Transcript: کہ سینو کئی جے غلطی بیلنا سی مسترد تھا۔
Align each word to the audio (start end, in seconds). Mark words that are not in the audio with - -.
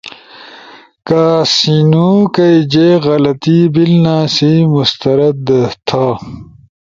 کہ 1.07 1.23
سینو 1.55 2.09
کئی 2.35 2.57
جے 2.71 2.87
غلطی 3.05 3.59
بیلنا 3.73 4.17
سی 4.35 4.51
مسترد 4.73 5.47
تھا۔ 5.87 6.05